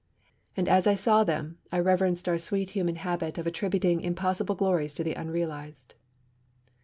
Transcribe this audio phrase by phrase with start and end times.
[0.57, 4.95] And as I saw them, I reverenced our sweet human habit of attributing impossible glories
[4.95, 5.93] to the unrealized.